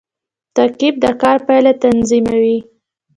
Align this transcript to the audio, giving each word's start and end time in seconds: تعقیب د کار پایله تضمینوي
تعقیب 0.55 0.95
د 1.03 1.05
کار 1.21 1.37
پایله 1.47 1.73
تضمینوي 1.81 2.57